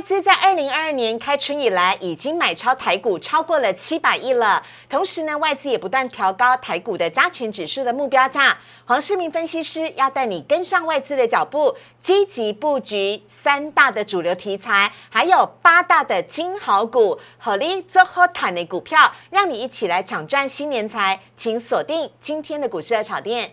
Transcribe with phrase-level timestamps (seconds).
[0.00, 4.62] 外资在二零二二年开春以来，已经买超台股超过了七百亿了。
[4.88, 8.56] 同时呢，外资也不断调高台股的加权指数的目标价。
[8.86, 21.20] 黄世明分析师要带你跟上外资的脚步，积极布局三大的主流题材，还有八大的金豪股，合力做好谈的股票，让你一起来抢赚新年财。
[21.36, 23.50] 请锁定今天的股市的炒店。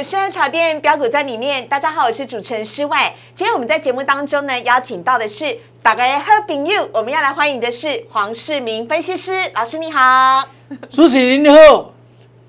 [0.00, 2.96] 股市炒店标股在里面，大家好，我是主持人施伟。
[3.34, 10.42] 今天我们在节目当中呢，邀请到的是大家好朋友，我们要来欢迎的是黄世明分析师老师，你好，
[10.88, 11.92] 主持人你好。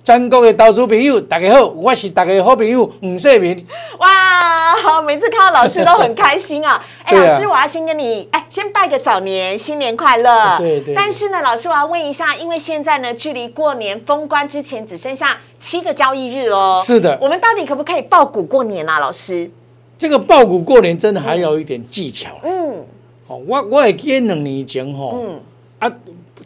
[0.03, 3.55] 全国的投资朋友，大家好，我是大家好朋友吴世明。
[3.99, 6.83] 哇，每次看到老师都很开心啊！
[7.05, 10.57] 哎，老师，我要先跟你哎，先拜个早年，新年快乐。
[10.57, 10.95] 对对。
[10.95, 16.81] 但是呢，老师，我要问一下，因为现在呢，距离过年封关之前只剩下七个交易日哦。
[16.83, 17.15] 是的。
[17.21, 19.51] 我们到底可不可以爆股过年啊，老师？
[19.99, 22.31] 这个爆股过年真的还有一点技巧。
[22.41, 22.83] 嗯。
[23.27, 25.19] 好，我我也记两年前吼。
[25.21, 25.39] 嗯。
[25.77, 25.91] 啊。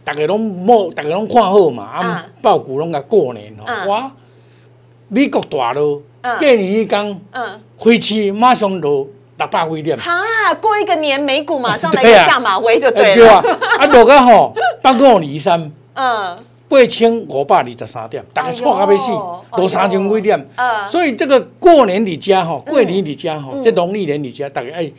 [0.05, 4.11] 大家拢某，大家拢看好嘛，啊，报股拢甲过年吼，我，
[5.07, 7.21] 美国大陆过年一天，
[7.79, 9.97] 飞机马上落六百几点。
[9.97, 13.15] 哈，过一个年，美股马上来个下马威就对了。
[13.15, 13.43] 对啊，
[13.79, 16.37] 啊落个吼，八五二三， 嗯，
[16.69, 19.11] 八千五百二十三点，大家错到要死，
[19.57, 20.49] 落三千几点。
[20.55, 24.91] 嗯，所以这个过年伫遮吼，过年伫遮吼，这农历年伫遮，大家爱。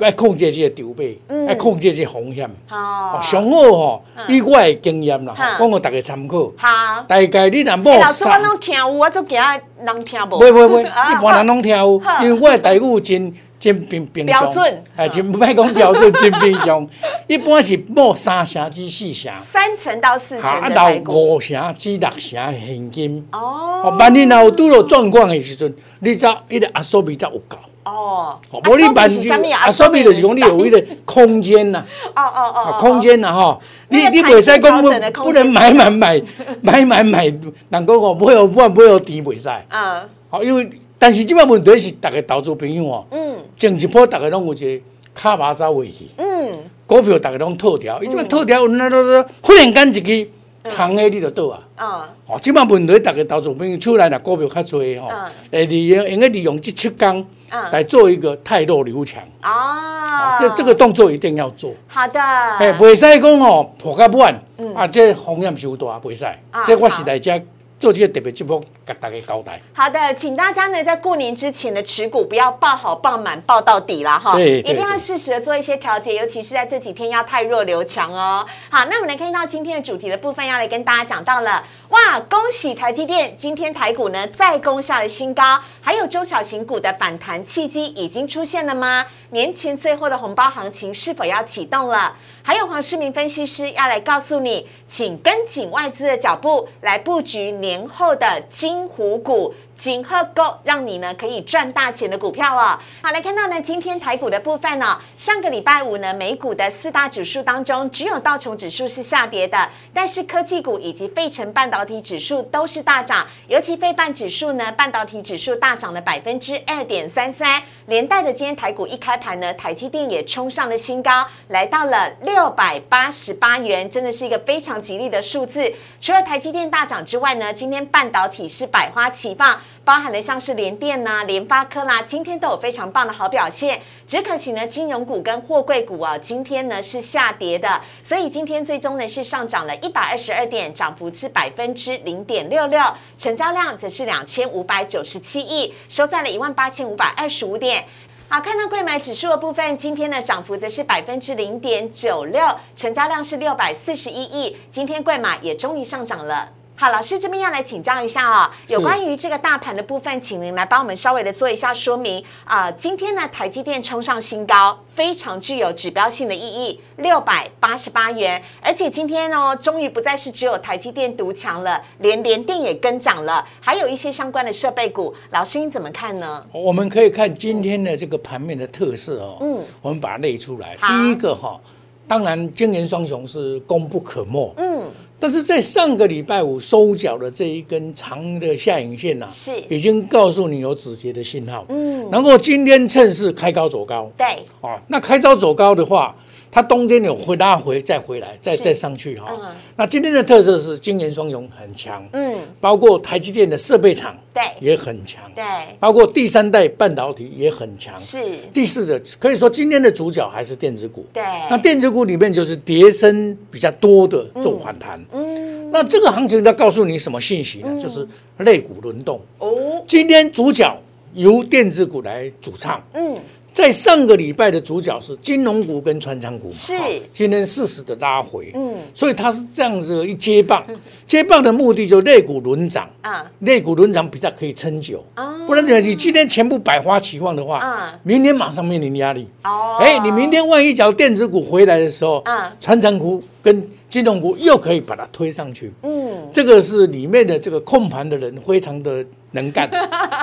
[0.00, 1.18] 爱控制这个筹备，
[1.48, 2.48] 爱控制这个风险。
[2.66, 6.52] 好，上好吼，以我的经验啦，讲互大家参考。
[6.56, 8.00] 好，大概你若无。
[8.00, 10.40] 老师，我拢听有，我做惊人听无。
[10.40, 14.40] 袂袂袂，一般人拢听有，因为我的台语真真平平常。
[14.40, 14.84] 标准。
[14.94, 16.86] 哎，真唔爱讲标准，真平常。
[17.26, 19.32] 一般是报三成至四成。
[19.40, 23.28] 三成到四成啊，到五成至六成现金。
[23.32, 23.96] 哦。
[23.98, 27.56] 万一若有拄着状况的时阵，你则伊个压缩比则有够。
[27.88, 28.38] 哦，
[28.68, 29.08] 无你办
[29.52, 31.84] 啊，说明就是讲你有迄个空间呐，
[32.14, 36.22] 哦哦哦，空间呐吼，你你袂使讲不不能买买买
[36.60, 37.40] 买买买，人
[37.70, 44.82] 讲讲不会有不会有钱袂使，嗯，好，因为但是即摆问题是，逐个投资朋友哦，嗯，前一波逐个拢有一个
[45.14, 46.52] 卡巴走回去，嗯，
[46.86, 50.30] 股票逐个拢套条，伊即摆套条那那那忽然间一个。
[50.68, 51.60] 长的你就倒啊！
[51.76, 51.86] 嗯，
[52.26, 55.10] 哦，即摆问题，逐个投资朋友出来若股票较侪吼，
[55.50, 57.26] 会利用应该利用即七天
[57.72, 59.22] 来做一个泰弱留强。
[59.42, 61.72] 哦，这这个动作一定要做。
[61.86, 62.20] 好的。
[62.20, 64.34] 哎，袂使讲吼破甲半，
[64.74, 66.26] 啊，这风险伤大，袂使。
[66.66, 67.32] 这我是来遮。
[67.78, 69.60] 做这个特别节目，给大家交代。
[69.72, 78.44] 好的，请大家呢在过年之前的持股不要报好报满报到底了哈，对，一定要适时的做一些调节，尤其是在这几天要太弱留强哦。
[78.68, 81.64] 好，那我们来看到今天的主题的部分，要来跟大家讲到了。
[81.90, 89.06] 哇，恭喜台积电，今天台股呢再攻下了新高，还有中小型股的反弹契机已经出现了吗？
[89.30, 92.16] 年前最后的红包行情是否要启动了？
[92.48, 99.52] 还有黄世明分析师要来告诉你，请跟紧外资的脚步来布局年后的金虎股。
[99.78, 102.76] 锦鹤购让你呢可以赚大钱的股票哦。
[103.00, 125.72] 好，来看到呢今天台股的部分呢，上个礼拜五呢美股的四大指数当中，只有道琼指数是下跌的，但是科技股以及费城半导体指数都是大涨，尤其费半指数呢，半导体指数大涨了百分之二点三三，连带的今天台股一开盘呢，台积电也冲上了新高，来到了六百八十八元，真的是一个非常吉利的数字。
[126.00, 129.56] 除了台积电大涨之外呢，今天半导体是百花齐放。
[129.88, 133.80] 包含了像是联电呐、联发科啦，今天都有非常棒的好表现。
[134.06, 137.80] 只可惜呢，金融股跟货柜股啊，今天呢是下跌的。
[138.02, 142.78] 所以今天最终呢是上涨了一百二十二点，涨幅是百分之零点六六，
[143.16, 147.86] 成交量则是两千五百九十七亿，收在了一万八千五百二十五点。
[148.28, 152.46] 好，看到贵买指数的部分，今天的涨幅则是百分之零点九六，
[152.76, 154.54] 成交量是六百四十一亿。
[154.70, 156.57] 今天贵买也终于上涨了。
[156.80, 162.70] 好，老师这边要来请教一下哦，有关于这个大盘的部分，请您来帮我们稍微的做一下说明啊。
[162.70, 168.40] 今天呢，台积电冲上新高，非常具有指标性的意义，六百八十八元。
[168.62, 175.12] 而且今天哦，终于不再是只有台积电独强了，连联电也跟涨了，还有一些相关的设备股。
[175.30, 176.46] 老师你怎么看呢？
[176.52, 180.76] 我们可以看今天的这个盘面的特色哦，嗯，我们把它列出来。
[180.86, 181.60] 第一个哈，
[182.06, 184.88] 当然今年双雄是功不可没，嗯。
[185.20, 191.66] 但是在上个礼拜五收脚的这一根长的下影线呐，是已经告诉你有止跌的信号。
[191.68, 194.10] 嗯，然后今天趁势开高走高。
[194.16, 194.26] 对，
[194.60, 196.14] 哦，那开高走高的话。
[196.50, 199.32] 它冬天有回拉回再回来再再上去哈，
[199.76, 204.42] 那今天的特色是金元双雄很强，嗯，包括台积电的设备厂对。
[204.60, 205.44] 也很强，对，
[205.78, 208.18] 包括第三代半导体也很强，是。
[208.52, 217.76] 第四个可以说今天的主角还是电子股，对，那电子股里面就是跌升比较多的做反弹，嗯，那这个行情它告诉你什么信息呢？
[217.78, 218.06] 就是
[218.38, 219.20] 类股轮动。
[219.38, 220.76] 哦，今天主角
[221.14, 223.16] 由电子股来主唱，嗯。
[223.58, 226.72] 在上个礼拜的主角是金融股跟船厂股，是。
[227.12, 230.64] 今天适时的拉回，嗯，所以它是这样子一接棒，
[231.08, 249.04] 接棒的目的就肋骨轮涨啊，肋骨轮涨比较可以撑久啊，不然你今天全部百花齐放的话，明天马上面临压力，哦，哎，你明天万一脚电子股回来的时候，啊，船厂股跟金融股又可以把它推上去，嗯，这个是里面的这个控盘的人非常的。
[249.32, 249.68] 能干，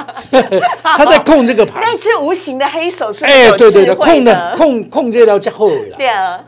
[0.81, 1.79] 他在控这个盘。
[1.79, 5.95] 那只无形的黑手是哎，对对对，控的控控这条较好的啦。
[5.95, 6.43] 对啊，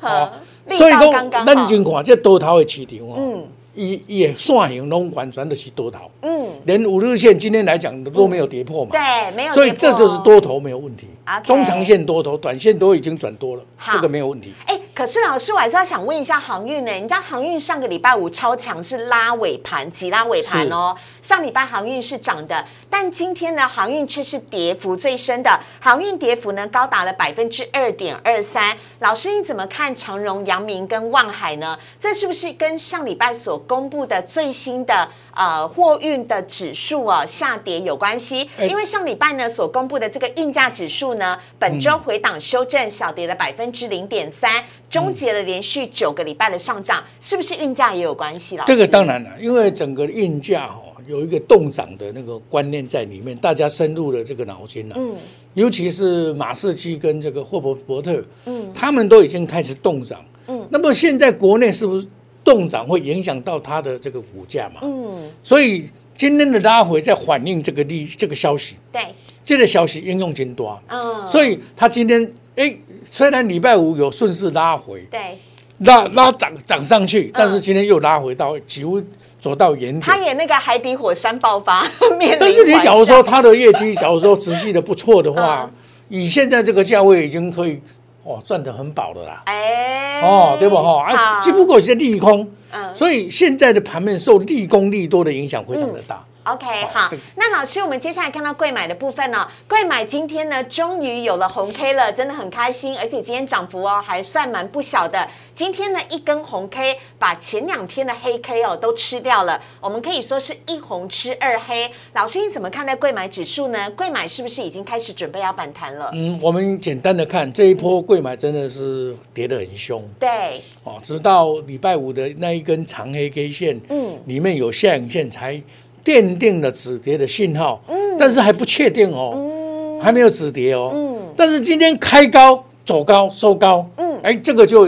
[0.67, 3.43] 所以讲，咱真看这多头的市场哦，
[3.75, 5.99] 伊伊的线型拢完全都是多头。
[6.23, 8.89] 嗯，连五日线今天来讲都没有跌破嘛。
[8.91, 9.53] 对，没有。
[9.53, 11.05] 所以这就是多头没有问题。
[11.43, 13.61] 中长线多头，短线都已经转多了，
[13.91, 14.51] 这个没有问题。
[14.65, 14.79] 哎。
[14.97, 16.91] 可是老师，我还是要想问一下航运呢？
[16.91, 20.97] 你知道航运上个礼拜五超强是拉尾盘，急拉尾盘哦。
[21.21, 25.59] 上礼拜航运是涨的，但今天呢，航运却是跌幅最深的。
[25.79, 28.75] 航运跌幅呢高达了百分之二点二三。
[28.97, 31.77] 老师你怎么看长荣、阳明跟万海呢？
[31.99, 38.49] 这是不是跟上礼拜所公布的最新的呃货运的指数啊下跌有关系？
[38.57, 44.51] 因为上礼拜呢所公布的这个运价指数呢，本周回档修正，小跌了百分之零点三。
[44.89, 48.63] 终结了连续九个礼拜的上涨，是不是运价也有关系了？
[48.67, 54.95] 这个当然了，因为整个运价哈有一个动涨的那个观念在里面，大家深入了这个脑筋了。
[54.97, 55.15] 嗯，
[55.53, 60.23] 尤其是马士基跟这个霍伯伯特，嗯，他们都已经开始动涨。
[60.47, 62.07] 嗯，那么现在国内是不是
[62.43, 64.79] 动涨会影响到它的这个股价嘛？
[64.83, 68.75] 嗯，所以今天的拉回在反映这个利这个消息。
[68.91, 69.01] 对，
[69.43, 70.77] 这个消息应用真多。
[70.87, 72.77] 嗯，所以他今天哎。
[73.09, 75.37] 虽然礼拜五有顺势拉回，对，
[75.79, 79.01] 拉拉涨涨上去，但是今天又拉回到几乎
[79.39, 80.01] 走到原点。
[80.01, 81.87] 他也那个海底火山爆发，
[82.37, 85.71] 但是你假如说他的业绩， 假如说持续的不错的话，
[86.09, 87.79] 以现在这个价位已经可以
[88.23, 89.43] 哦赚得很饱的啦。
[89.45, 91.09] 哎，哦，对不哈？
[91.09, 96.25] 啊，只不过是利空，嗯，所以现在的盘面受利空利多的影响非常的大。
[96.47, 99.45] OK，好，那老师，我们接下来看到贵买的部分呢？
[99.67, 105.27] 贵买今天呢，终于有了红 K 了，真的很开心，而且今天涨幅哦，还算蛮不小的。
[105.53, 111.91] 今天呢，一根红 K 把前两天的黑 K 哦都吃掉了，我们可以说是一红吃二黑。
[112.13, 113.89] 老师，你怎么看待贵买指数呢？
[113.91, 116.11] 贵买是不是已经开始准备要反弹了？
[116.13, 120.01] 嗯，我们简单的看这一波贵买真的是跌得很凶。
[120.17, 125.61] 对，哦，直到礼拜五的那一根长黑 K 线，嗯，里面有下影线才。
[126.07, 134.87] 奠定了止跌的信号，嗯，但是还不确定哦，嗯，还没有止跌哦，嗯，但是今天开高走高收高，嗯，哎，这个就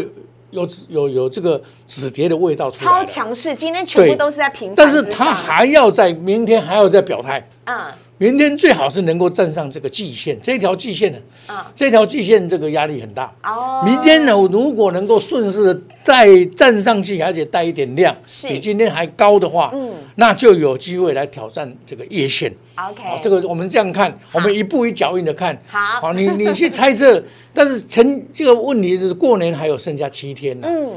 [0.51, 7.93] 有有有这个止跌的味道出来超强势，今天全部都是在平，但是它还要在明天还要再表态，嗯。
[8.21, 11.17] 明天最好是能够站上这个季线，这条季线呢，
[11.47, 13.33] 啊，这条季线这个压力很大。
[13.43, 18.13] 哦，明天呢，如果能够顺势的再站上去，而且带一点量，
[18.45, 22.53] 比今天还高的话，嗯，那就有机会来挑战这个夜线。
[22.75, 25.57] OK，这个我们这样看，我们一步一脚印的看。
[25.67, 27.23] 好，好，你你去猜测，
[27.55, 30.67] 但是成这个问题是过年还有剩下七天呢。
[30.69, 30.91] 嗯，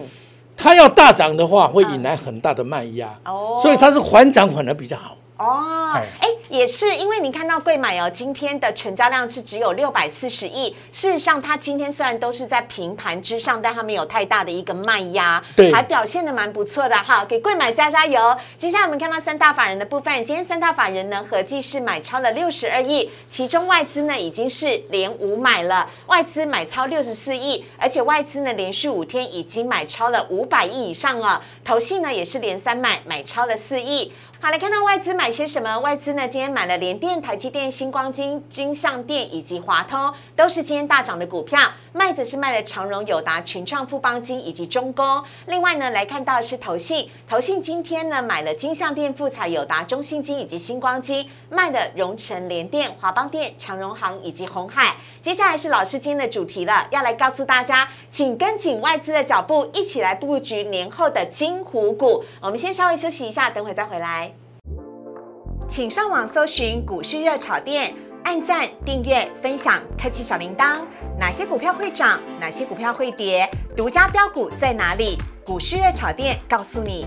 [0.57, 3.17] 它要大涨的话，会引来很大的卖压。
[3.27, 5.17] 哦，所以它是缓涨反而比较好。
[5.43, 6.29] 哦，哎。
[6.49, 10.69] 也是因为你看到贵买哦，今天的成交量是只有六百四十亿。
[10.91, 17.25] 事实上，它今天虽然都是在平盘之上，但它没有太大的一个卖压，对，还表现的蛮不错的哈。
[17.25, 18.37] 给贵买加加油。
[18.59, 31.43] 接下来我们看到三大法人的部分，今天三大法人呢合计是买超了六十二亿，其中外资呢已经是连五买了，外资买超六十四亿，而且外资呢连续五天已经买超了五百亿以上了。
[31.65, 34.13] 投信呢也是连三买，买超了四亿。
[34.45, 35.79] 好，来看到外资买些什么？
[35.79, 41.61] 外资呢，今天买了联电、台积电、星光金、金象电以及华通，都是今天大涨的股票。
[41.95, 45.23] 麦子是卖了长荣、友达、群创、富邦金以及中工。
[45.47, 54.97] 另外呢，来看到是投信，投信今天呢买了金相电、富彩、友达、中信金以及星光金，卖的荣成、联电、华邦电、长荣行以及红海。
[55.21, 62.25] 接下来是老师今天的主题了，要来告诉大家，请跟紧外资的脚步，一起来布局年后的金虎股。
[62.41, 64.33] 我们先稍微休息一下，等会再回来。
[65.69, 70.81] 请上网搜寻股市热炒店，按赞、订阅、分享，开启小铃铛。
[71.19, 72.21] 哪些股票会涨？
[72.41, 73.49] 哪些股票会跌？
[73.77, 75.19] 独家标股在哪里？
[75.45, 77.07] 股市热炒店告诉你。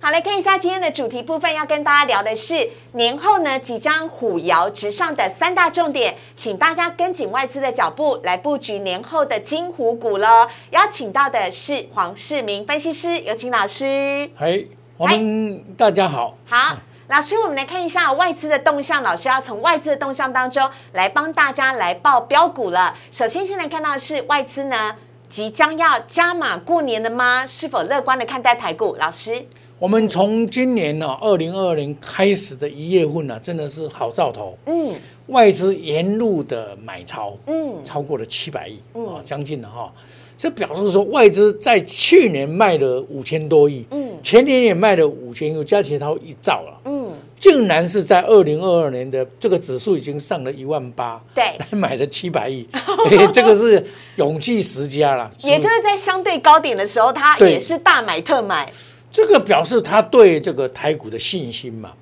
[0.00, 10.48] 好，来看一下今天的主题部分，要跟大家聊的是年后呢即将虎摇直上的三大重点，请大家跟紧外资的脚步来布局年后的金虎股了。
[10.70, 14.28] 邀请到的是黄世明分析师，有请老师。
[14.36, 14.62] 嗨，
[14.98, 16.36] 我们大家好。
[16.44, 16.76] 好。
[17.08, 19.02] 老师，我们来看一下外资的动向。
[19.02, 22.96] 老师要从外资的动向当中来帮大家来报标股了。
[23.10, 24.96] 首先，先来看到的是外资呢
[25.28, 27.46] 即将要加码过年了吗？
[27.46, 28.96] 是否乐观的看待台股？
[28.98, 29.46] 老师，
[29.78, 34.56] 我们从今年呢二零二二年开始的一月份呢，真的是好兆头。
[34.64, 34.94] 嗯，
[35.26, 39.92] 外资沿路的买超，嗯，超过了七百亿，啊，将近了哈。
[40.36, 51.44] 这表示说，外资在去年卖了五千多亿，嗯，前年也卖了五千亿，加起来超一兆了，嗯，竟然是在二零二二年的这个指数已经上了一万八，对，
[51.76, 52.66] 买了七百亿，
[53.32, 53.84] 这个是
[54.16, 58.72] 勇气十佳了，也就是在相对高点的时候，他也是大买特买，
[59.10, 61.92] 这个表示他对这个台股的信心嘛。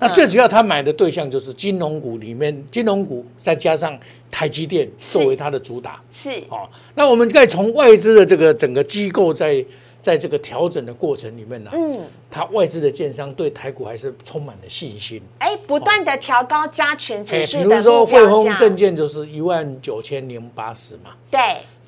[0.00, 3.98] 那最主要，他买的对象就是金融股里面，金融股再加上
[4.30, 6.30] 台积电作为它的主打，是。
[6.48, 6.68] 哦。
[6.94, 9.64] 那我们再从外资的这个整个机构在
[10.00, 21.40] 在这个调整的过程里面呢，嗯，它外资的建商对台股还是充满了信心，哎，不断的调高加权指数比如说汇丰证券就是一万九千零八十嘛，对。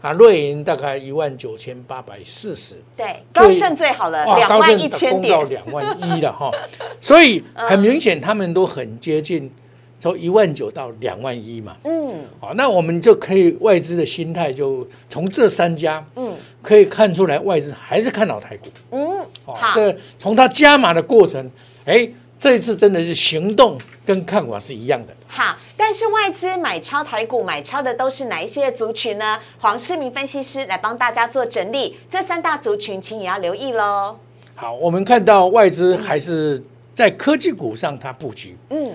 [0.02, 6.50] 啊，瑞银大概一万九千八百四十，对，高盛最好了，两万一千点，到两万一了哈，
[6.99, 9.52] 所以 很明显他们都很接近，
[10.00, 21.49] 从一万九到两万一嘛，嗯，好，那我们就可以外资的心态就从这三家，嗯，可以看出来外资还是看好台股，嗯，好，这从他加码的过程，
[21.85, 25.57] 哎，这一次真的是行动跟看法是一样的，好。
[25.76, 29.40] 但是外资买超台股，买超的都是哪一些族群呢？
[29.59, 34.16] 黄世明分析师来帮大家做整理，这三大族群，请也要留意喽。
[34.54, 36.62] 好，我们看到外资还是
[36.95, 38.92] 在科技股上，它布局，嗯，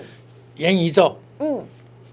[0.56, 1.64] 元宇宙，嗯，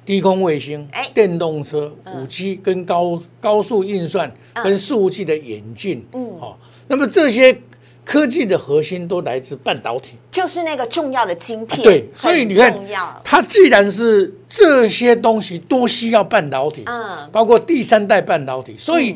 [0.05, 4.33] 低空卫星，哎，电动车，五 G 跟高高速运算
[4.63, 6.57] 跟服务器的演进，嗯，好，
[6.87, 7.59] 那么这些。
[8.05, 11.81] 科技的核心都来自半导体，就是那个重要的晶片。
[11.81, 12.77] 对，所以你看，
[13.23, 19.15] 它既然是这些东西都需要半导体，嗯，包括第三代半导体，所以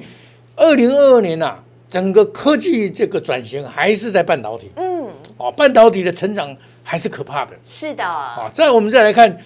[0.56, 4.72] 二零二二年呐，整个科技这个转型还是在半导体。
[4.78, 6.56] 嗯，哦，半导体的成长
[6.90, 7.54] 还是可怕的。
[7.66, 8.04] 是的。
[8.04, 9.38] 啊，再我们再来看，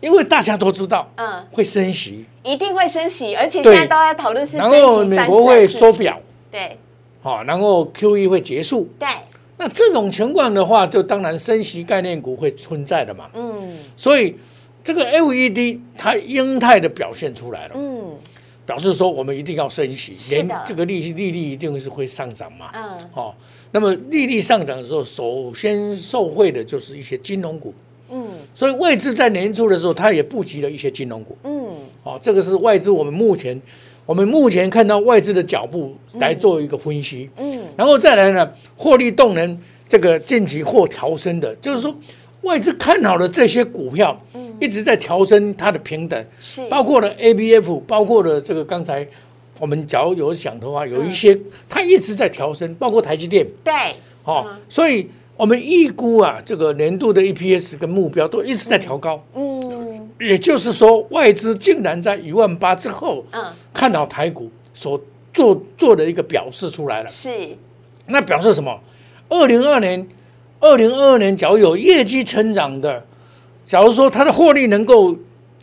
[0.00, 6.18] 因为大家都知道，嗯，会升息，一定会升息，而且现在都在讨论是然后美国会缩表，
[6.50, 6.78] 对。
[7.22, 8.88] 好，然后 Q E 会结束。
[8.98, 9.06] 对，
[9.58, 13.28] 那这种情况的话，就当然升息概念股会存在的嘛。
[13.34, 14.36] 嗯，所以
[14.84, 17.74] 这个 L E D 它英泰的表现出来了。
[17.74, 17.95] 嗯，
[18.66, 22.70] 表示说我们一定要升息，连这个利息利率一定是会上涨嘛。
[22.74, 22.82] 嗯，
[23.12, 23.34] 好，
[23.70, 27.72] 那么利率上涨的时候，首先受惠的就是一些金融股。
[28.10, 31.38] 嗯，所以外资在年初的时候，它也布局了一些金融股。
[31.44, 33.58] 嗯，好，这个是外资我们目前。
[34.04, 41.92] 我们目前看到外资的脚步来做一个分析，嗯，然后再来呢，获利动能这个近期或调升的，就是说
[42.46, 46.66] 外资看好了这些股票，嗯，一直在调升它的平等，是。
[46.68, 49.06] 包括了 A B F，包括了这个刚才
[49.58, 51.38] 我们假如有讲的话，有一些
[51.68, 53.72] 它一直在调升，包括台积电，对，
[54.24, 59.56] 哦，所以我们预估啊，这个年度的 E P S 跟目标都一直在调高，嗯。
[60.18, 64.98] 也就是说，外资竟然在一万八之后，嗯，看到台股所
[65.30, 67.06] 做做的一个表示出来了。
[67.06, 67.30] 是，
[68.06, 68.80] 那表示什么？
[69.28, 70.08] 二零二年，
[70.60, 73.04] 二零二二年，假如有业绩成长的，
[73.64, 75.14] 假如说它的获利能够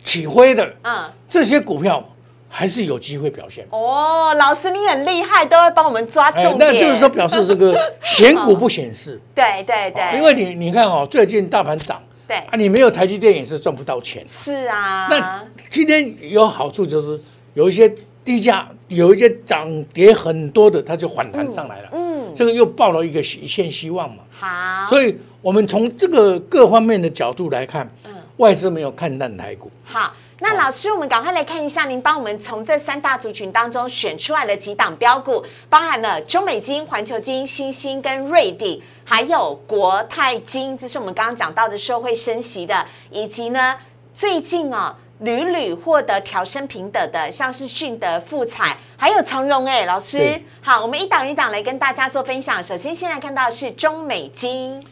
[0.02, 2.02] 起飞的，嗯，这些股票
[2.48, 3.66] 还是有机会表现。
[3.70, 6.72] 哦，老师你很厉害，都会帮我们抓重点。
[6.72, 9.20] 那就是说，表示这个 选股不显示。
[9.34, 10.16] 对对对。
[10.16, 12.00] 因为你你看哦，最近大盘涨。
[12.26, 14.24] 对啊，你没有台积电也是赚不到钱。
[14.26, 17.20] 是啊，那今天有好处就是
[17.52, 17.86] 有一些
[18.24, 21.88] 低价，有一些涨跌很多的，它就反弹上来了。
[21.92, 22.03] 嗯，
[22.34, 24.22] 这个又抱了一个一线希望嘛。
[24.30, 29.70] 好，所以我们从这个各方面的角度来看，嗯，外资没有看淡台股。
[29.84, 30.12] 好。
[30.40, 43.76] 那老师，我们赶快来看一下，您帮我们从这三大族群当中选出来了几档标股，包含了中美金、环球金、新兴跟瑞鼎，还有国泰金，这是我们刚刚讲到的社会升息的，以及呢
[44.12, 49.66] 最近啊屡屡获得调升平等的，像是迅德、富彩，还有长荣。
[49.66, 52.62] 哎，老师，好，我们一档一档来跟大家做分享。
[52.62, 54.82] 首先，先来看到是中美金。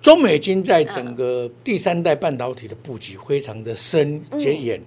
[0.00, 4.80] 中美金在整个第三代半导体的布局非常的深且远，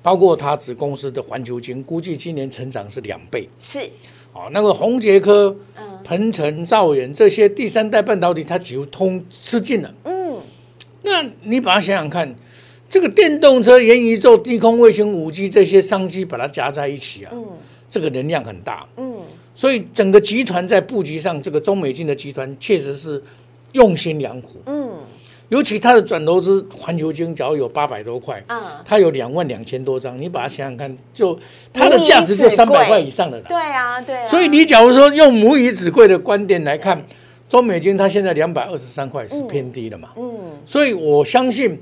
[0.00, 3.46] 包括它子公司的环球金，估计今年成长是两倍。
[3.58, 3.80] 是，
[4.32, 5.54] 哦，那个宏杰科、
[6.02, 9.94] 鹏程、兆远这些第三代半导体，它几乎通吃尽了。
[10.04, 10.40] 嗯，
[11.02, 12.34] 那你把它想想看，
[12.88, 17.32] 这个电动车、元宇宙、低空卫星、五 G 这些商机，把它夹在一起啊，
[17.88, 18.86] 这个能量很大。
[18.96, 19.14] 嗯，
[19.54, 23.22] 所以整个集团在布局上，这个中美金的集团确实是。
[23.72, 24.88] 用心良苦，嗯，
[25.50, 31.38] 尤其它的转投资环球金，只要有八百多块，啊，它有两万两千多张，你把它想想看，就
[31.74, 33.44] 它的价值就三百块以上的了。
[33.46, 34.26] 对啊，对啊。
[34.26, 37.04] 所以你假如说用母以子贵的观点来看，
[37.50, 40.08] 中美金它现在两百二十三块是偏低的嘛？
[40.16, 40.56] 嗯。
[40.64, 41.78] 所以我相信，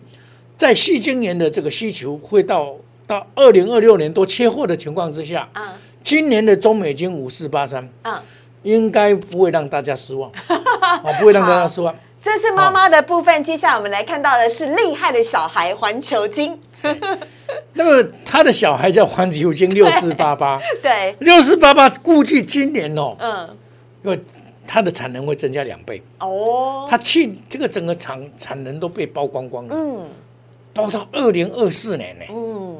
[0.56, 2.74] 在细晶年的这个需求会到
[3.06, 8.22] 到二零二六年都缺货的情况之下，啊，今年的中美金五四八三，啊。
[8.64, 11.94] 应该不会让大家失望，啊， 不会让大家失望。
[12.22, 16.58] 这是妈妈的部分，接下来我们来看到的是厉害的小孩环球金。
[17.74, 23.46] 那么他的小孩叫环球金六四八八， 对，六四八八估计今年哦，嗯，
[24.02, 24.18] 因为
[24.66, 26.00] 它的产能会增加两倍。
[26.20, 30.08] 哦，它去这个整个产产能都被包光光了，嗯，
[30.74, 32.76] 包到二零二四年呢，嗯，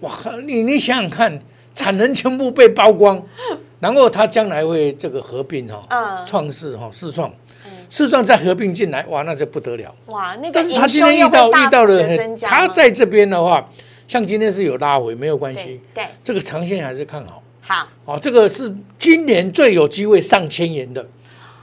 [0.00, 0.10] 哇，
[0.46, 1.38] 你你想想看，
[1.74, 3.22] 产能全部被包光。
[3.80, 7.32] 然后它将来会这个合并哈，创世哈，世创，
[7.88, 9.94] 世创再合并进来，哇，那就不得了。
[10.06, 13.66] 哇，那个但是他今天遇到遇到了，他在这边的话，
[14.06, 15.80] 像今天是有拉回，没有关系。
[15.94, 17.42] 对，这个长线还是看好。
[17.62, 21.06] 好，哦，这个是今年最有机会上千元的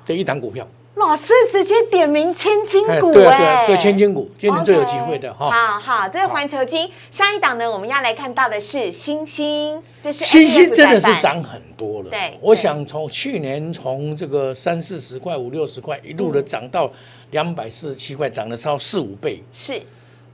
[0.08, 0.68] 的一档股票。
[0.98, 5.52] 老师直接点名千金股，对对对，千金股今年最有机会的哈。
[5.52, 12.10] 好好，这是环球金下一档呢，我们要来看到的是星星，这是星星真的是涨很多了。
[12.10, 16.92] 对，我想从去年从这个三四十块、五六十块一路的涨到
[17.30, 19.44] 两百四十七块，涨了超四五倍。
[19.52, 19.80] 是，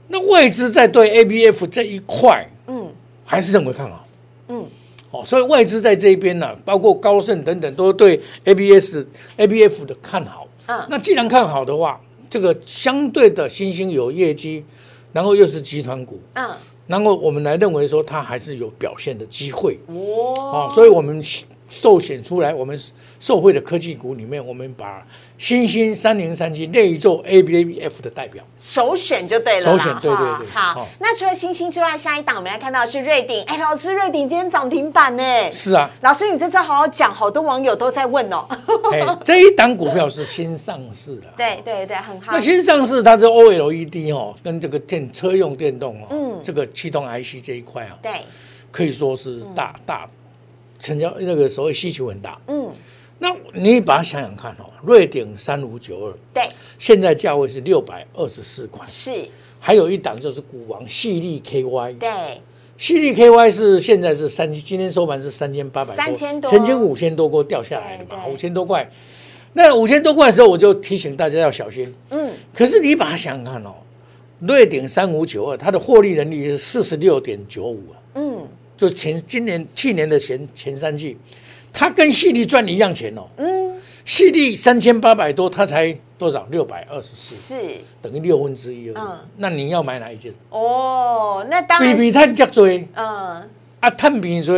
[0.08, 2.90] 那外资在对 A B F 这一块，嗯，
[3.22, 4.06] 还是认为看好。
[4.48, 4.66] 嗯，
[5.10, 10.43] 哦，所以外资在这一边呢，包括高盛等等，都对 A B S、A B F 的看好。
[10.66, 12.00] 嗯，那既然看好的话，
[12.30, 14.64] 这个相对的新兴有业绩，
[15.12, 16.50] 然后又是集团股，嗯，
[16.86, 21.22] 然后我们来认为说它还是有表现的机会，哦，所以我们
[21.68, 22.78] 受选出来，我们
[23.18, 25.04] 受惠的科技股里面，我们把。
[25.36, 30.46] 新兴三零三七内做 A B A B F 的代表，首选就对了首选对对对。
[30.46, 33.42] 好，那除了星星之外，下一档我们要看到是瑞鼎。
[33.46, 35.50] 哎，老师，瑞鼎今天涨停板呢？
[35.50, 38.46] 是啊，老师，你这次好好讲，好多网友都在问哦。
[38.92, 41.26] 哎， 这一档股票是新上市的。
[41.36, 42.30] 对对对，很好。
[42.30, 48.12] 那新上市，它是 O L E D 哦，跟这个电车用电动哦，嗯，这个驱动 I C 这一块啊，对，
[48.70, 50.08] 可以说是大大
[50.84, 52.70] 成交那个所谓需求很大，嗯。
[53.20, 56.42] 那你把它想想看哦，瑞鼎三五九二，对，
[56.78, 59.26] 现在价位是六百二十四块，是，
[59.58, 62.42] 还有一档就是股王细粒 KY，对，
[62.76, 68.90] 细粒 KY 是现在是三，今天收盘是三千八百多，三千多，曾经五千多过掉下来的嘛，五千多块，
[69.54, 73.72] 那五千多块的时候我就提醒大家要小心，嗯，可是你把它想想看哦，
[74.40, 78.03] 瑞鼎三五九二，它的获利能力是四十六点九五啊，嗯，
[78.76, 81.16] 就前今年去年的前前三季。
[81.76, 83.72] 它跟细粒赚一样钱哦，嗯，
[84.04, 86.46] 细粒三千八百多，它才多少？
[86.48, 87.60] 六百二十四，是
[88.00, 88.94] 等于六分之一而已。
[88.96, 90.32] 嗯，那你要买哪一件？
[90.50, 94.54] 哦，那当然比比碳较多，嗯，啊，碳比多，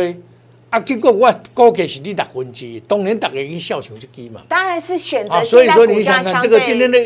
[0.69, 4.41] 啊，结果我估计是你六分之一，当年大家一笑穷就低嘛。
[4.49, 5.43] 当然是选择。
[5.43, 6.99] 所以说你想看这个今天的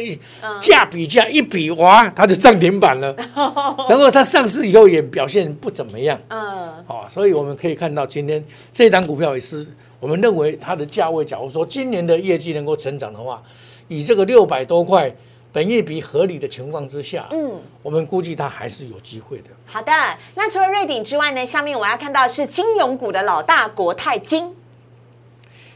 [0.60, 3.16] 价比价一比，哇，它就涨停板了。
[3.88, 6.20] 然后它上市以后也表现不怎么样。
[6.30, 8.44] 嗯，好，所以我们可以看到今天
[8.74, 9.66] 这档股票也是。
[10.00, 13.40] 我们认为它的价位，假如说今年的业绩能够成长的话，
[13.88, 15.16] 以这个六百多块
[15.52, 19.50] 本业比合理的情况之下，嗯，我们估计它还是有机会的。
[19.66, 19.92] 好的，
[20.36, 21.46] 那除了瑞鼎之外呢？
[21.46, 24.56] 下面我要看到是金融股的老大国泰金。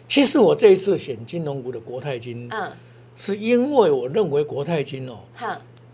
[0.07, 2.71] 其实我这一次选金融股的国泰金，嗯，
[3.15, 5.17] 是因为我认为国泰金哦，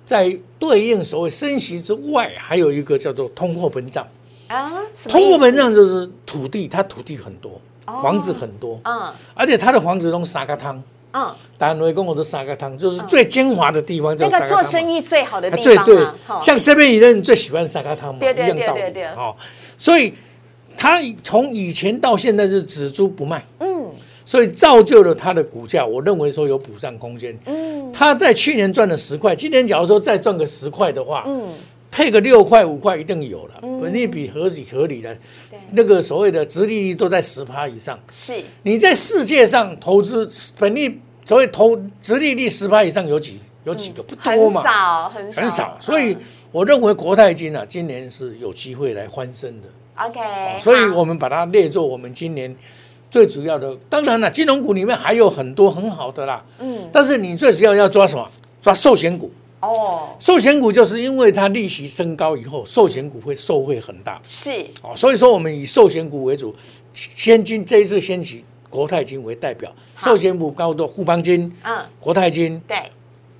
[0.06, 4.08] 在对应所谓升息之外，还有一个叫做通货膨胀
[4.48, 4.72] 啊，
[5.08, 7.60] 通货膨胀就是土地，它土地很多。
[7.84, 10.82] 房子很多，嗯，而且它的房子都沙咖汤，
[11.14, 15.86] 嗯，单位跟我的沙咖汤就是最精华的地方，那个做生意最好的地方。
[15.86, 16.08] 对对，
[16.42, 19.04] 像身边人最喜欢沙咖汤嘛，一样道理。
[19.16, 19.36] 哦，
[19.78, 20.14] 所以
[20.78, 23.44] 他从以前到现在是只租不卖。
[23.60, 23.88] 嗯，
[24.26, 27.38] 所以造就了他的股价，我认为说有补上空间。
[27.46, 31.50] 嗯，他在去年赚了十块，今年假如说再赚个十块的话，嗯。
[31.92, 35.16] 配个六块五块一定有了，本利比合理合理的，
[35.72, 38.00] 那个所谓的殖利率都在十趴以上。
[38.10, 40.28] 是，你在世界上投资
[40.58, 44.62] 本利所谓投殖利率十趴以上有几有几个不多嘛？
[44.62, 45.78] 很少很少很少。
[45.82, 46.16] 所以
[46.54, 49.68] 我认为国泰金啊，今年是有机会来翻身的。
[49.96, 50.20] OK，
[50.62, 52.56] 所以我们把它列作我们今年
[53.10, 53.78] 最主要的。
[53.90, 56.42] 当然了，金融股里面还有很多很好的啦。
[56.60, 58.26] 嗯，但是你最主要要抓什么？
[58.62, 59.30] 抓寿险股。
[59.62, 64.20] 哦，寿险股就是因为它利息升高以后，寿险股会受惠很大。
[64.26, 64.50] 是
[64.82, 66.54] 哦，所以说我们以寿险股为主，
[66.94, 72.78] 先金这一次先起国泰金为代表，寿险股高的富邦金，嗯，国泰金，对，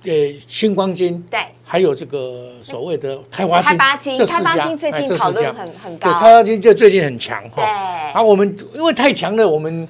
[0.04, 7.56] 呃，星光金，对，还有这个所谓的开发金，这四家，最近讨论很很高，对，开发金这最近很强哈。
[7.56, 9.88] 对，啊，我们因为太强了，我们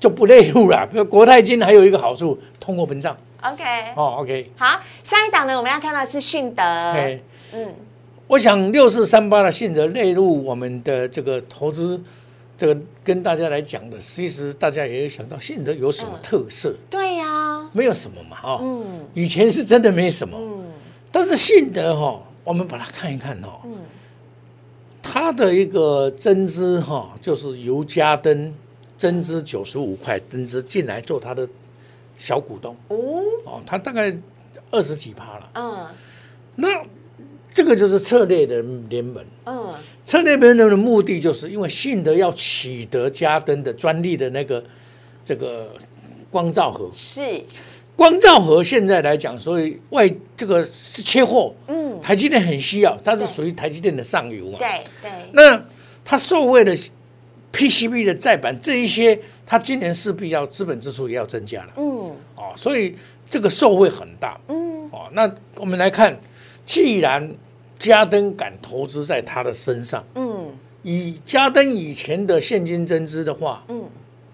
[0.00, 0.84] 就不列入了。
[0.88, 3.16] 比如国泰金还有一个好处，通货膨胀。
[3.42, 3.64] OK，
[3.96, 6.62] 哦，OK，好，下一档呢，我们要看到是信德，
[7.52, 7.74] 嗯，
[8.28, 12.00] 我想六四三八的信德列入我们的这个投资，
[12.56, 16.72] 这个跟大家来讲的，其实大家也有想到信德有什么特色？
[16.88, 20.64] 对呀，没有什么嘛，哦，嗯，以前是真的没什么，嗯，
[21.10, 23.74] 但是信德哈，我们把它看一看哈，嗯，
[25.02, 28.54] 它的一个增资哈，就是由嘉登
[28.96, 31.48] 增资九十五块增资进来做它的。
[32.22, 32.96] 小股东哦，
[33.44, 34.16] 哦，他大概
[34.70, 35.50] 二十几趴了。
[35.54, 35.88] 嗯，
[36.54, 36.68] 那
[37.52, 39.24] 这个就是策略的联盟。
[39.44, 44.62] 嗯，策略联盟的目的就是因为信德要取得嘉登的专利的那个
[45.24, 45.74] 这个
[46.30, 46.88] 光照盒。
[46.92, 47.20] 是
[47.96, 51.52] 光照盒现在来讲，所以外这个是缺货。
[51.66, 54.58] 嗯，台积电很需要，它是属于台积电的上游嘛。
[54.60, 54.68] 对
[55.02, 55.10] 对。
[55.32, 55.60] 那
[56.04, 56.72] 它受惠的
[57.52, 59.18] PCB 的再版这一些。
[59.44, 62.01] 它今年势必要资本支出也要增加了，嗯，
[62.42, 62.96] 哦，所以
[63.30, 66.18] 这个受惠很大，嗯，哦，那我们来看，
[66.66, 67.30] 既然
[67.78, 70.50] 嘉登敢投资在他的身上，嗯，
[70.82, 73.84] 以嘉登以前的现金增资的话，嗯，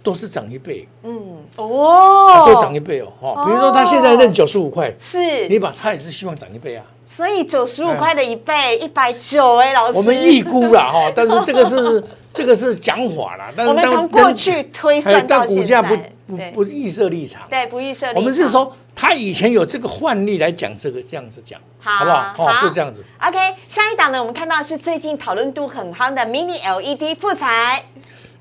[0.02, 12.02] 都是涨一倍，嗯，哦，都涨一倍哦，哈，比如说他现在认九十五块，是，你把他也是希望涨一倍啊，所以九十五块的一倍一百九，哎，老师，我们预估了哈，但是这个是。
[12.30, 15.96] 这个是讲法啦，但是我们从过去推算到现在，不
[16.28, 18.14] 不不是预设立场，对，不预设立场。
[18.14, 22.52] 我们是说，他以前有这个惯例来讲这个，这样子讲，好不好？
[22.52, 23.02] 好，就这样子。
[23.26, 27.82] OK，下一档呢，我们看到是最近讨论度很夯的 Mini LED 富材。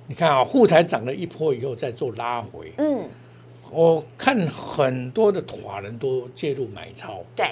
[0.07, 3.07] 你看啊，富材涨了一波以后再做拉回，嗯，
[3.71, 7.45] 我看很多的华人都介入买超，对，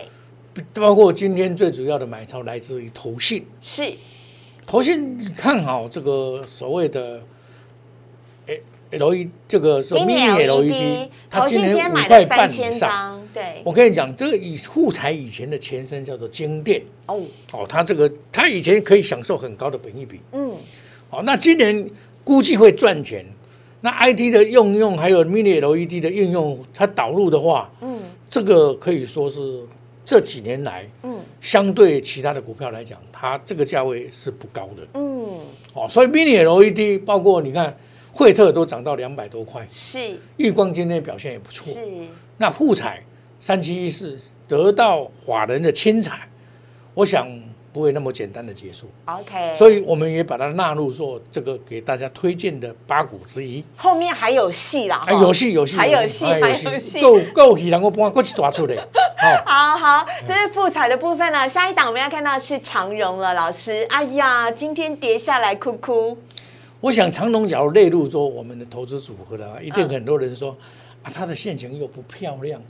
[0.73, 3.93] 包括今天最主要的买超来自于投信，是。
[4.67, 7.21] 投信看好这个所谓的
[8.97, 13.21] L E 这个说 Mini LED，他今年五块半以上。
[13.33, 17.21] 对，我跟你讲，这个以富彩以前的前身叫做金店哦。
[17.51, 20.53] 哦，它这个它以前可以享受很高的本益比，嗯，
[21.09, 21.89] 好，那今年
[22.23, 23.25] 估计会赚钱。
[23.81, 29.61] 那 I T 的应用还有 Mini LED 的应用，它导入的话，嗯，这个可以说是。
[30.07, 35.39] 这几年来，嗯，相对其他的股票来讲，它这个价位是不高的，嗯，
[35.73, 37.75] 哦，所以 Mini LED 包括你看，
[38.15, 41.81] 惠特都涨到两百多块，是，玉光今天表现也不错，是，
[42.37, 43.03] 那富彩
[43.39, 46.27] 三七一四得到华人的青彩，
[46.93, 47.27] 我想。
[47.75, 53.61] 不会那么简单的结束，OK，所以我们也把它纳入做这个给大家推荐的八股之一。
[53.75, 58.77] 后面还有戏啦，还有戏有戏还有戏还有戏，够够戏，然后搬过去抓出来。
[59.45, 61.49] 好好，这是复彩的部分了。
[61.49, 63.85] 下一档我们要看到是长荣了，老师。
[63.89, 66.17] 哎呀，今天跌下来哭哭。
[66.81, 70.55] 我想长隆假如列入做我们的投资组合的话，一定很多人说
[71.01, 72.61] 啊，它的线型又不漂亮，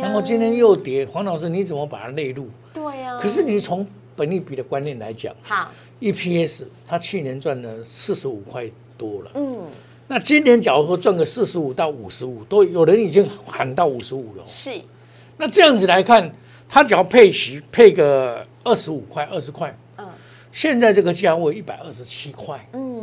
[0.00, 1.04] 然后今天又跌。
[1.06, 2.48] 黄老师你怎么把它列入？
[2.72, 3.18] 对呀。
[3.20, 9.66] 可是你从本利比的观念来讲，好，EPS 它去年赚了四十五块多了，嗯，
[10.06, 14.70] 那今年假如说赚个四十五到五十五，都有人已经喊到五十五了，是，
[15.36, 16.32] 那这样子来看，
[16.68, 20.06] 它只要配息配个二十五块、二十块，嗯，
[20.52, 22.93] 现在这个价位一百二十七块，嗯，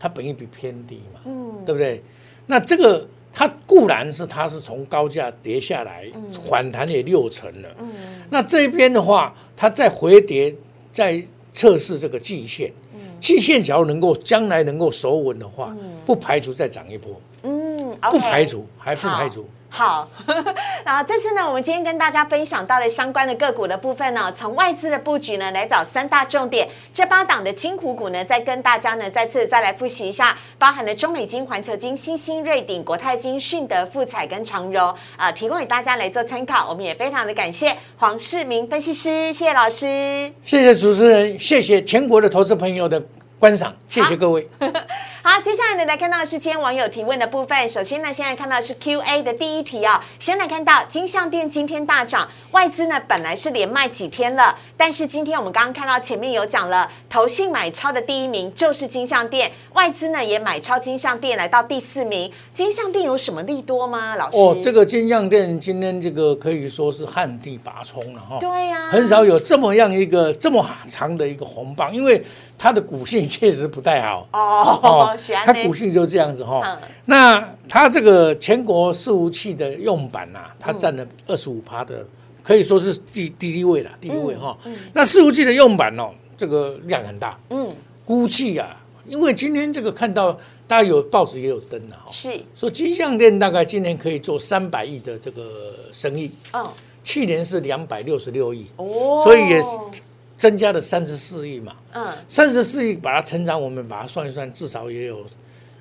[0.00, 2.02] 它本益比偏低嘛，嗯，对不对？
[2.46, 3.06] 那这个。
[3.32, 6.04] 它固然是它是从高价跌下来，
[6.48, 7.68] 反弹也六成了。
[7.78, 7.88] 嗯，
[8.28, 10.52] 那这边的话，它再回跌，
[10.92, 12.72] 再测试这个季线。
[12.92, 15.72] 嗯，季线只要能够将来能够守稳的话，
[16.04, 17.20] 不排除再涨一波。
[17.44, 19.48] 嗯，不排除，还不排除。
[19.72, 20.08] 好，
[20.84, 36.68] 然后这次呢，我们今天跟大家分享到了相关的个股的部分呢，从外资的布局呢来找三大重点，这八档的金虎股呢，再跟大家呢再次再来复习一下，包含了中美金、环球金、新兴、瑞鼎、国泰金、迅德、富彩跟长荣啊，提供给大家来做参考。
[36.68, 43.00] 我们也非常的感谢黄世明分析师，谢谢老师，谢谢主持人，谢谢全国的投资朋友的。
[43.38, 44.46] 观赏，谢谢各位。
[45.22, 47.68] 好，接下来呢，来看到是今天网友提问的部分。
[47.68, 50.00] 首先呢，现在看到是 Q A 的第一题哦。
[50.18, 62.32] 先来看到金项店今天大涨，外资呢本来是连卖几天了，但是今天我们刚刚看到前面有讲了，投信买超的第一名就是金项店，外资呢也买超金项店来到第四名。
[62.54, 64.16] 金项店有什么利多吗？
[64.16, 64.38] 老师？
[64.38, 68.38] 哦，这个金项店今天这个可以说是旱地拔葱了哈。
[68.40, 72.24] 对呀，很少有这么样一个这么长的一个红棒，因为。
[72.62, 75.09] 它的股性确实不太好哦，
[75.44, 76.78] 它股性就这样子哈。
[77.06, 82.06] 那它这个全国伺服器的用板呐，它占了二十五趴的，
[82.42, 84.56] 可以说是第第一位了，第一位哈。
[84.92, 87.68] 那伺服器的用板哦，这个量很大，嗯，
[88.04, 90.32] 估计啊，因为今天这个看到
[90.66, 92.40] 大家有报纸也有登了哈，是。
[92.54, 96.68] 说金项链大概今年可以做三百亿的这个生意，嗯，
[97.04, 99.68] 去年是两百六十六亿，哦，所以也是。
[100.40, 105.26] 增加了三十四亿嘛，嗯，三十四亿把它成长，我们把它算一算，至少也有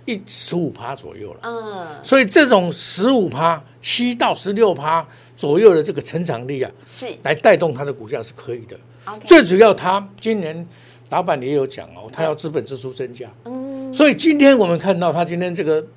[0.04, 7.08] 一十五趴左右了，嗯，所以这种十五趴、七到十六趴左右的这个成长力啊，是。
[7.24, 8.78] 来带动它的股价是可以的。
[9.26, 10.67] 最主要，它今年
[11.10, 15.88] 老板也有讲哦，它要资本支出增加，嗯，所以今天我们看到它今天这个。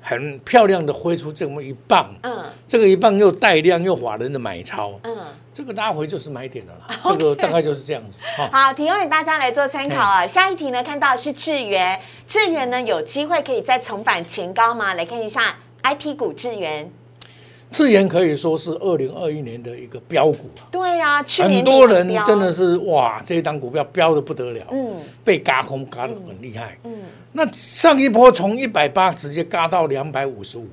[0.00, 5.14] 很漂亮的挥出这么一棒，嗯，这个一棒又带量又法人的买超，嗯，
[5.58, 8.16] 这个拉回就是买点了 啦，这个大概就是这样子。
[8.52, 10.24] 好，提供给大家来做参考啊。
[10.24, 14.94] 下一题呢，看到是智源，智源呢有机会可以再重返前高吗？
[14.94, 16.88] 来看一下 I P 股智源。
[17.72, 20.70] 智源可以说是二零二一年的一个标股啊。
[20.70, 24.94] 对呀，很多人真的是哇，这一档股票标的不得了，嗯，
[25.24, 27.00] 被嘎空嘎的很厉害，嗯。
[27.32, 30.68] 那上一波从一百八直接嘎到两百五十五，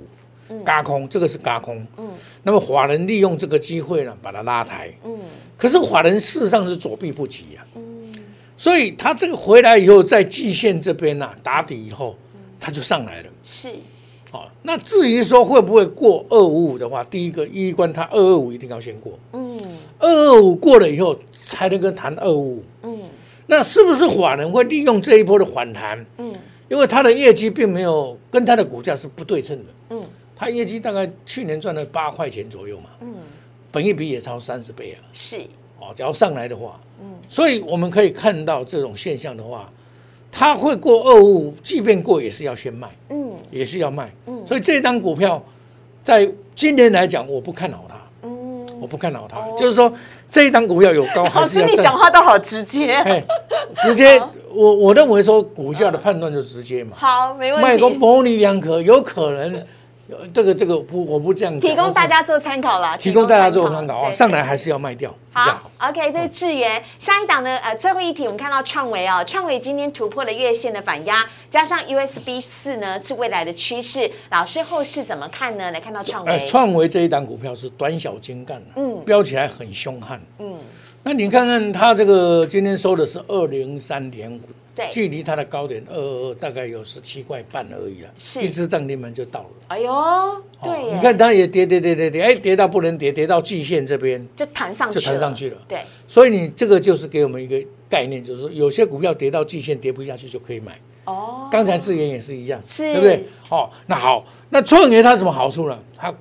[0.64, 1.86] 嘎空，这个是嘎空。
[1.98, 2.10] 嗯，
[2.44, 4.94] 那么法人利用这个机会呢，把它拉抬。
[5.04, 5.18] 嗯，
[5.58, 7.66] 可是法人事实上是左臂不及呀。
[7.76, 8.14] 嗯，
[8.56, 12.16] 所以他这个回来以后，在季线这边呐打底以后，
[12.60, 13.30] 他就上来了。
[13.44, 13.70] 是，
[14.32, 19.18] 哦，那至于说会不会过二五五的话，第一个一关，他二二五一定要先过。
[19.34, 19.60] 嗯，
[20.00, 22.64] 二二五过了以后，才能跟谈二五五。
[22.84, 23.00] 嗯。
[23.48, 26.04] 那是不是法人会利用这一波的反弹？
[26.18, 26.34] 嗯，
[26.68, 29.64] 因为他的业绩并没有跟他的股价是不对称的。
[29.92, 30.02] 嗯，
[30.36, 32.90] 它业绩大概去年赚了八块钱左右嘛。
[33.02, 33.16] 嗯，
[33.72, 35.00] 本益比也超三十倍啊。
[35.14, 35.38] 是
[35.80, 39.70] 哦，只要上来的话，嗯，所以我们可以看到这种现象的话，
[40.32, 42.90] 它会过二五，即便过也是要先卖。
[43.10, 44.14] 嗯，也是要卖。
[44.28, 45.44] 嗯，所以这张股票
[46.04, 47.96] 在今年来讲，我不看好它。
[48.24, 49.92] 嗯，我不看好它，就是说。
[50.28, 51.66] 这一档股票有高还是要？
[51.66, 52.96] 你讲话都好直接。
[53.08, 53.24] 哎
[53.78, 54.22] 直接，
[54.52, 56.98] 我我认为说股价的判断就直接嘛。
[56.98, 57.64] 好，没问题。
[57.64, 59.64] 卖个模棱两可，有可能。
[60.34, 62.96] 这个这个不，我不这样提供大家做参考了。
[62.98, 65.14] 提供大家做参考啊，上来还是要卖掉。
[65.34, 66.82] 好，OK，这是智源。
[67.00, 67.58] 下一档呢？
[67.58, 74.10] 呃，最后一题，我们看到创维哦，创维今天突破了月线的反压，加上 USB 四呢是未来的趋势。
[74.30, 75.72] 老师后市怎么看呢？
[75.72, 76.46] 来看到创维。
[76.46, 80.56] 创维这一档股票是短小精干的，嗯，飙起来很凶悍，嗯。
[81.04, 84.40] 那你看看它这个今天收的是二零三点五。
[84.92, 88.12] 距离它的高点二二二大概有十七块半而已啊，
[88.42, 89.50] 一只涨停板就到了。
[89.70, 89.94] 哎呦，
[90.62, 95.58] 对，你看它也跌跌跌跌跌，哎，跌到不能跌，跌到季线这边就弹上去，就弹上去了。
[95.68, 100.80] 对，所以你这个就是给我们一个概念，就是说有些股票跌到季线跌不下去就可以买。
[101.06, 103.24] 哦，刚才智源也是一样，是，对不对？
[103.50, 105.80] 哦，那好，那创业它什么好处呢？
[105.96, 106.14] 它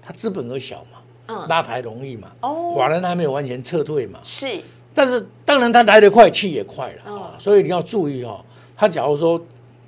[0.00, 4.58] 它资本额小嘛，嗯，拉抬容易嘛，哦，华人还没有完全撤退嘛，是。
[4.94, 8.42] 但是当然，它来得快，去也快了啊，所以你要注意哦。
[8.76, 9.38] 它假如说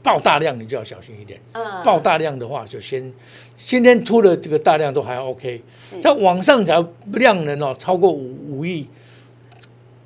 [0.02, 1.40] 爆大量，你就要小心一点。
[1.52, 3.12] 嗯，爆大量的话，就先
[3.54, 5.62] 今天出的这个大量都还 OK，
[6.02, 8.86] 在网上只要量能哦超过五五亿。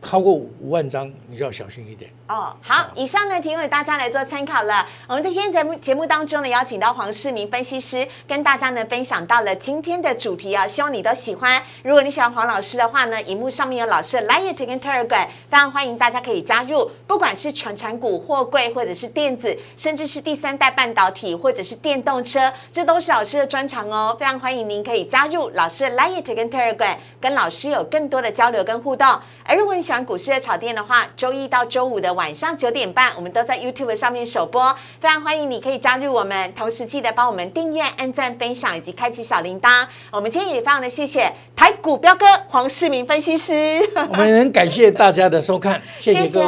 [0.02, 2.56] 超过五万张，你就要小心一点哦。
[2.62, 4.86] 好，以上呢提供给大家来做参考了。
[5.08, 11.60] 我们在今天节目节目当中呢，邀请到黄世明分析师跟大家呢分享到了今天的主题啊，希望你都喜欢。
[11.82, 16.88] 如果你喜欢黄老师的话呢，荧幕上面有老师的 Line 跟 Telegram，非常欢迎大家可以加入。
[17.06, 24.16] 不管是传产股、货柜，或者是电子，甚至是第三代半导体，或者是电动车，这都是老师的专长哦。
[24.18, 29.20] 非常欢迎您可以加入老师的 Line 跟 Telegram，跟老师有更多的交流跟互动。
[29.44, 32.30] 而如果你喜欢股市的炒店的话，周一到周五的晚。
[32.34, 39.86] 上九点半，我们都在 YouTube 上面首播，非常欢迎你可以加入我们，同时记得帮我们订阅、按赞、分享以及开启小铃铛。
[40.10, 46.46] 我们今天也非常的谢谢台股彪哥黄世明分析师，我们很感谢大家的收看，谢谢各位，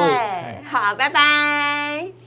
[0.70, 2.21] 好，拜拜。